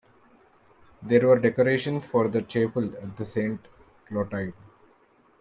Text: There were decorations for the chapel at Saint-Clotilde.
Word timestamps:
There 1.03 1.27
were 1.27 1.37
decorations 1.37 2.07
for 2.07 2.27
the 2.27 2.41
chapel 2.41 2.91
at 3.03 3.23
Saint-Clotilde. 3.23 4.53